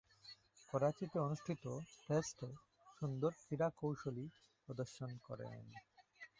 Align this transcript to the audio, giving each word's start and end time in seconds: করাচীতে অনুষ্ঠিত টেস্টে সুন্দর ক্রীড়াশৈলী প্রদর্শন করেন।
করাচীতে 0.69 1.17
অনুষ্ঠিত 1.19 1.63
টেস্টে 2.05 2.49
সুন্দর 2.97 3.31
ক্রীড়াশৈলী 3.41 4.25
প্রদর্শন 4.65 5.09
করেন। 5.27 5.63